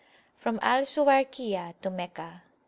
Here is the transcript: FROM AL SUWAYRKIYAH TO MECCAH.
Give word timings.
FROM 0.39 0.57
AL 0.63 0.87
SUWAYRKIYAH 0.87 1.75
TO 1.83 1.91
MECCAH. 1.91 2.41